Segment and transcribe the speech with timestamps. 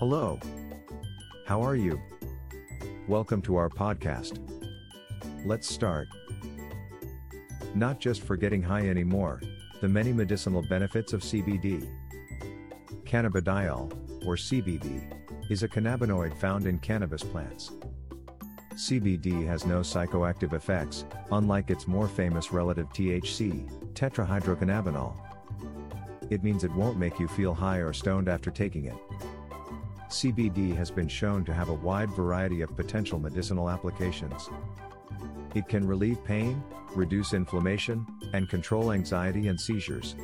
[0.00, 0.40] Hello.
[1.44, 2.00] How are you?
[3.06, 4.38] Welcome to our podcast.
[5.44, 6.08] Let's start.
[7.74, 9.42] Not just for getting high anymore,
[9.82, 11.86] the many medicinal benefits of CBD.
[13.04, 13.92] Cannabidiol,
[14.26, 15.02] or CBD,
[15.50, 17.72] is a cannabinoid found in cannabis plants.
[18.76, 25.12] CBD has no psychoactive effects, unlike its more famous relative THC, tetrahydrocannabinol.
[26.30, 28.96] It means it won't make you feel high or stoned after taking it.
[30.10, 34.50] CBD has been shown to have a wide variety of potential medicinal applications.
[35.54, 36.62] It can relieve pain,
[36.96, 40.16] reduce inflammation, and control anxiety and seizures.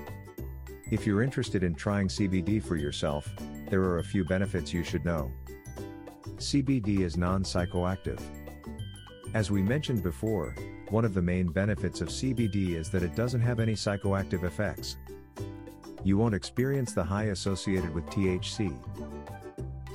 [0.91, 3.29] If you're interested in trying CBD for yourself,
[3.71, 5.31] there are a few benefits you should know.
[6.37, 8.21] CBD is non psychoactive.
[9.35, 10.55] As we mentioned before,
[10.91, 14.97] one of the main benefits of CBD is that it doesn't have any psychoactive effects.
[16.03, 18.77] You won't experience the high associated with THC.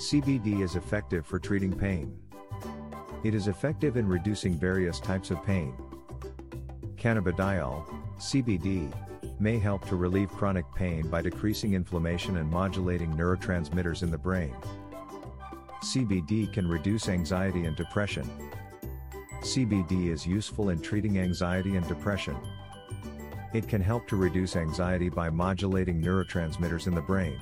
[0.01, 2.11] CBD is effective for treating pain.
[3.23, 5.76] It is effective in reducing various types of pain.
[6.95, 7.85] Cannabidiol,
[8.17, 8.91] CBD,
[9.39, 14.55] may help to relieve chronic pain by decreasing inflammation and modulating neurotransmitters in the brain.
[15.84, 18.27] CBD can reduce anxiety and depression.
[19.41, 22.35] CBD is useful in treating anxiety and depression.
[23.54, 27.39] It can help to reduce anxiety by modulating neurotransmitters in the brain.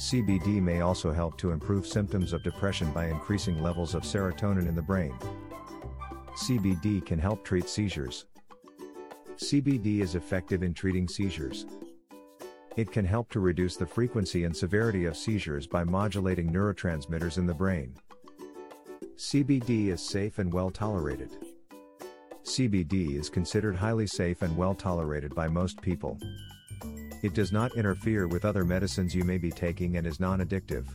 [0.00, 4.74] CBD may also help to improve symptoms of depression by increasing levels of serotonin in
[4.74, 5.14] the brain.
[6.36, 8.24] CBD can help treat seizures.
[9.36, 11.66] CBD is effective in treating seizures.
[12.78, 17.44] It can help to reduce the frequency and severity of seizures by modulating neurotransmitters in
[17.44, 17.94] the brain.
[19.16, 21.36] CBD is safe and well tolerated.
[22.42, 26.18] CBD is considered highly safe and well tolerated by most people.
[27.22, 30.86] It does not interfere with other medicines you may be taking and is non addictive.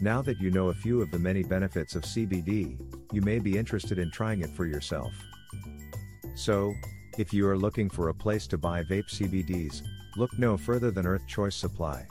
[0.00, 2.76] Now that you know a few of the many benefits of CBD,
[3.12, 5.12] you may be interested in trying it for yourself.
[6.34, 6.74] So,
[7.18, 9.82] if you are looking for a place to buy vape CBDs,
[10.16, 12.04] look no further than Earth Choice Supply.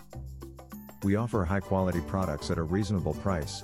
[1.04, 3.64] We offer high quality products at a reasonable price.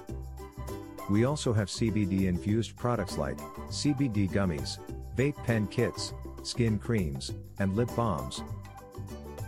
[1.09, 3.37] We also have CBD infused products like
[3.69, 4.79] CBD gummies,
[5.15, 6.13] vape pen kits,
[6.43, 8.41] skin creams, and lip balms.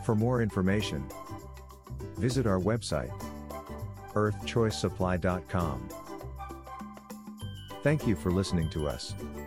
[0.03, 1.07] For more information,
[2.17, 3.11] visit our website
[4.13, 5.89] earthchoicesupply.com.
[7.83, 9.13] Thank you for listening to us.